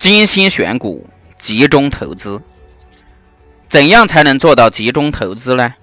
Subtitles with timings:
[0.00, 1.06] 精心选股，
[1.38, 2.40] 集中投资。
[3.68, 5.74] 怎样才能做到集中投资呢？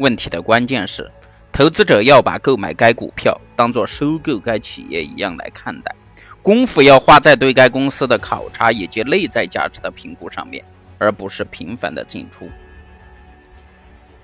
[0.00, 1.08] 问题的关键是，
[1.52, 5.94] 投资者要把购买该股票当做收购该企业一样来看待，
[6.42, 10.64] 功夫要花在对该公司的考察以及内在价值的评估上面，
[10.98, 12.50] 而不是频繁的进出。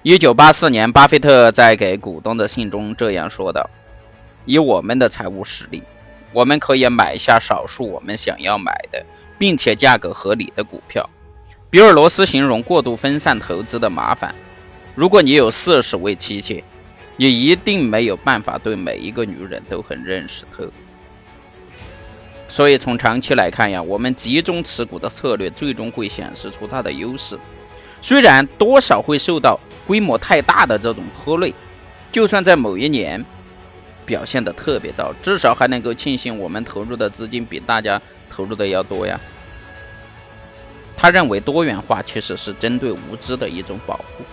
[0.03, 3.71] 一九八四年，巴菲特在给股东的信中这样说道
[4.47, 5.85] ：“以我们的财务实力。”
[6.37, 9.03] 我们可以买下少数我们想要买的，
[9.39, 11.09] 并且价格合理的股票。
[11.71, 14.35] 比尔·罗斯形容过度分散投资的麻烦：
[14.95, 16.63] 如果你有四十位妻妾，
[17.17, 20.65] 你一定没有办法对每一个女人都很认识透。
[22.47, 27.39] 所以从长期来看呀，我们集中持股的策略最终会显示出它的优势，
[28.03, 31.55] 虽然多少会受到规模太大的这种拖累。
[32.13, 33.25] 就算在某一年。
[34.07, 39.21] 表现的特别糟，至少还能够庆幸我们投入的资金比大家投入的要多呀。
[40.97, 44.25] 他认为多元化其实是针对无知的一种保护，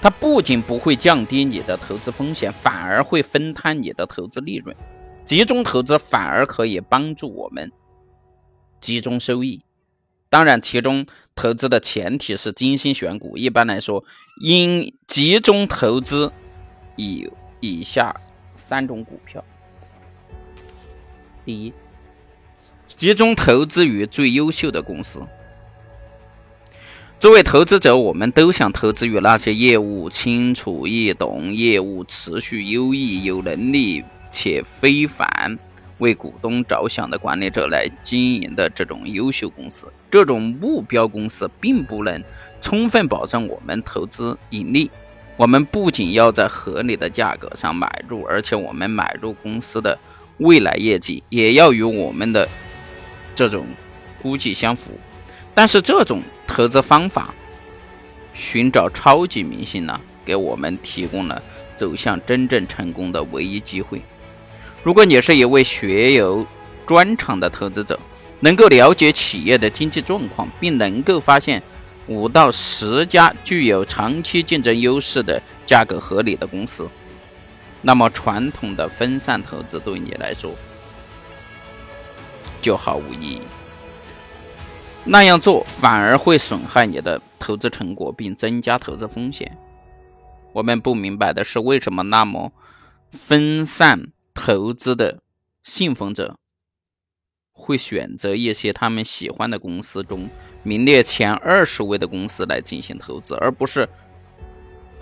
[0.00, 4.74] 它不仅不会降低你的投资风险，反而会分摊你的投资利润。
[5.24, 7.70] 集中投资反而可以帮助我们
[8.80, 9.60] 集中收益。
[10.30, 13.36] 当然，其中投资的前提是精心选股。
[13.36, 14.02] 一般来说，
[14.40, 16.32] 应集中投资
[16.96, 18.14] 以以下。
[18.58, 19.42] 三种股票。
[21.44, 21.72] 第一，
[22.86, 25.26] 集中投资于最优秀的公司。
[27.18, 35.58] 作为投资者，我们都想投资于那些业务清楚易懂、业务持续优异、有能力且非凡、
[35.98, 39.90] 为股东着想的管理者来经营的这种优秀公司。
[40.10, 42.22] 这种目标公司并不能
[42.60, 44.90] 充分保证我们投资盈利。
[45.38, 49.96] 我们不仅要在合理的价格上买入，而且我们买入公司的
[50.38, 52.48] 未来业绩也要与我们的
[53.36, 53.64] 这种
[54.20, 54.98] 估计相符。
[55.54, 57.32] 但是这种投资方法，
[58.34, 61.40] 寻找超级明星呢，给我们提供了
[61.76, 64.02] 走向真正成功的唯一机会。
[64.82, 66.44] 如果你是一位学有
[66.84, 67.96] 专长的投资者，
[68.40, 71.62] 能够了解企业的经济状况，并能够发现。
[72.08, 76.88] 五到十家具有长期竞争优势的价格合理的公司，
[77.82, 80.52] 那么传统的分散投资对你来说
[82.60, 83.42] 就毫无意义。
[85.04, 89.56] 那样做反而会损害你的投资成果，并增加投资风险。
[90.52, 92.52] 我们不明白的是，为什么那么
[93.10, 95.20] 分散投资的
[95.62, 96.36] 信奉者？
[97.60, 100.30] 会选择一些他们喜欢的公司中
[100.62, 103.86] 名列前二十位的公司来进行投资，而不是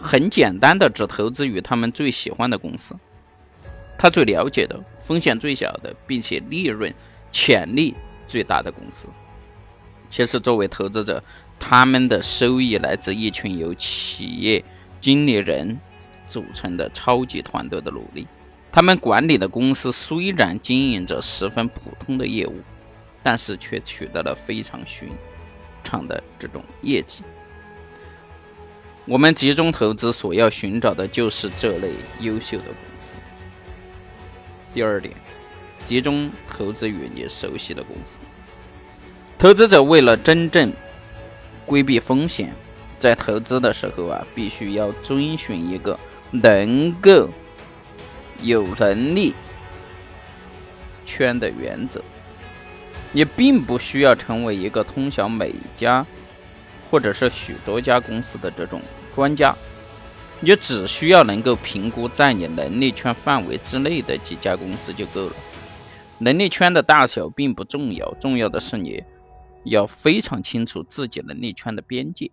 [0.00, 2.96] 很简单的只投资于他们最喜欢的公司，
[3.98, 6.92] 他最了解的、风险最小的，并且利润
[7.30, 7.94] 潜力
[8.26, 9.06] 最大的公司。
[10.08, 11.22] 其实，作为投资者，
[11.58, 14.64] 他们的收益来自一群由企业
[15.00, 15.78] 经理人
[16.26, 18.26] 组成的超级团队的努力。
[18.76, 22.60] 他们管理的公司虽然经营着十分普通的业务，
[23.22, 25.08] 但是却取得了非常寻
[25.82, 27.24] 常的这种业绩。
[29.06, 31.88] 我们集中投资所要寻找的就是这类
[32.20, 33.18] 优秀的公司。
[34.74, 35.14] 第二点，
[35.82, 38.20] 集中投资于你熟悉的公司。
[39.38, 40.70] 投资者为了真正
[41.64, 42.54] 规避风险，
[42.98, 45.98] 在投资的时候啊，必须要遵循一个
[46.30, 47.30] 能够。
[48.42, 49.34] 有能力
[51.04, 52.02] 圈的原则，
[53.12, 56.06] 你并不需要成为一个通晓每家
[56.90, 58.82] 或者是许多家公司的这种
[59.14, 59.54] 专家，
[60.40, 65.32] 你只需要能够评估在你能力圈范围之内的几家公司就够了。
[66.18, 69.02] 能力圈的大小并不重要，重要的是你
[69.64, 72.30] 要非常清楚自己能力圈的边界。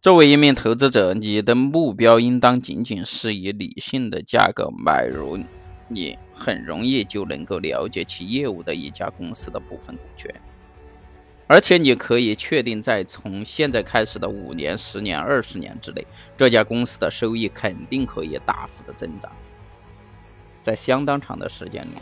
[0.00, 5.38] 作为一名投资者，你的目标应当仅仅是以理性的价格买入
[5.88, 10.34] 你很容易就能够了解其业务的一家公司的部分股权，
[11.46, 19.30] 而且你可以确定，在从现在开始的五年、十年、二十年之内，这家公司的收益肯定可以大幅的增长。
[20.62, 21.98] 在相当长的时间里，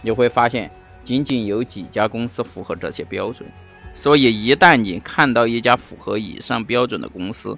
[0.00, 0.70] 你会发现，
[1.04, 3.46] 仅仅有几家公司符合这些标准。
[3.94, 7.56] 所以，一旦你看到一家符合以上标准的公司，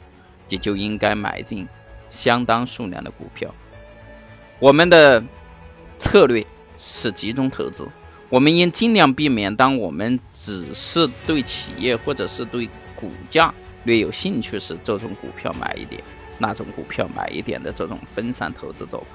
[0.49, 1.69] 你就应该买进
[2.09, 3.55] 相当数量的股票。
[4.59, 5.23] 我们的
[5.99, 6.47] 策略
[6.79, 7.87] 是集中投资，
[8.29, 13.53] 我们应尽量避免当我们只是对企业或者是对股价
[13.85, 16.03] 略有兴趣时，这种股票买一点，
[16.39, 19.15] 那种股票买一点的这种分散投资做法。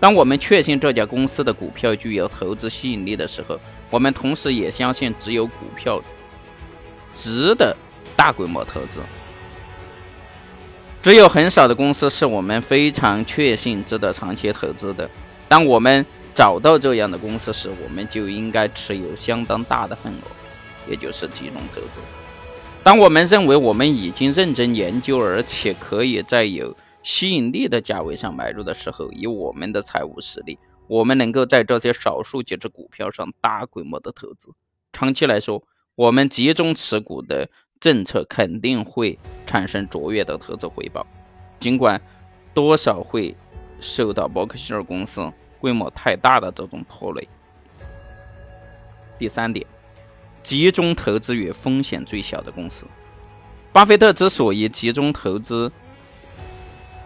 [0.00, 3.58] 当我们确信这家公司的股票具有投资吸引力的时候，
[3.90, 6.02] 我们同时也相信只有股票
[7.14, 7.74] 值得
[8.16, 9.00] 大规模投资。
[11.02, 15.08] 只有很少的公司是我们非常确信值得长期投资的。
[15.48, 21.98] 当我们找到这样的公司时，我们就应该持有相当大的份额，也就是集中投资。
[22.82, 30.58] 当我们认为我们已经认真研究，而且可以在有吸引力的价位上买入的时候，以我们的财务实力，
[30.88, 34.48] 我们能够在这些少数几只股票上大规模的投资。
[34.92, 35.62] 长期来说，
[35.96, 37.48] 我们集中持股的
[37.78, 41.06] 政策肯定会产生卓越的投资回报，
[41.60, 42.00] 尽管
[42.52, 43.36] 多少会
[43.80, 47.28] 受到伯克希尔公司规模太大的这种拖累。
[49.18, 49.66] 第三点。
[50.42, 52.86] 集中投资于风险最小的公司。
[53.72, 55.72] 巴菲特之所以集中投资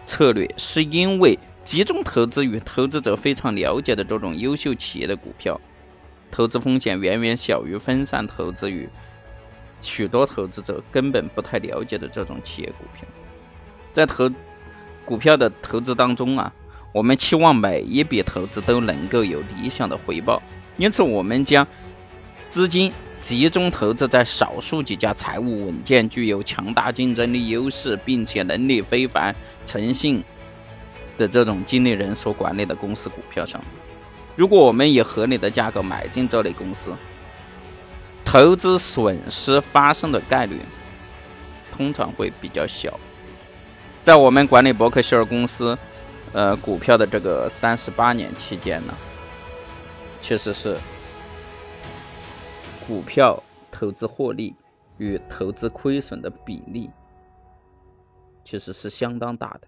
[0.05, 5.57] 策略，是因为集中投资于投资者非常了解的这种优秀企业的股票，
[6.31, 8.87] 投资风险远远小于分散投资于
[9.81, 13.07] 许多投资者根本不太了解的这种企业股票。
[13.91, 14.29] 在投
[15.05, 16.53] 股票的投资当中啊，
[16.93, 20.41] 我们期望每一笔投资都能够有理想的回报，
[20.77, 21.67] 因此我们将
[22.47, 22.91] 资金。
[23.19, 29.35] 集中投资在少数几家财务稳健、具有强大竞争力优势，并且能力非凡、
[29.65, 30.23] 诚信
[31.17, 33.61] 的这种经理人所管理的公司股票上。
[34.39, 36.95] 如果我们以合理的价格买进这类公司，
[38.23, 40.61] 投资损失发生的概率
[41.69, 42.97] 通常会比较小。
[44.01, 45.77] 在我们管理伯克希尔公司
[46.31, 48.93] 呃股票的这个三十八年期间呢，
[50.21, 50.77] 确实是。
[52.87, 54.55] 股票投资获利
[54.99, 56.89] 与投资亏损的比例
[58.43, 59.67] 其实是相当大的。